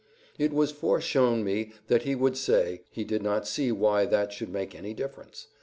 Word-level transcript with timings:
It 0.39 0.51
was 0.51 0.71
foreshown 0.73 1.43
me 1.43 1.73
that 1.85 2.01
he 2.01 2.15
would 2.15 2.35
say, 2.35 2.81
He 2.89 3.03
did 3.03 3.21
not 3.21 3.47
see 3.47 3.71
why 3.71 4.07
that 4.07 4.33
should 4.33 4.49
make 4.49 4.73
any 4.73 4.95
difference. 4.95 5.45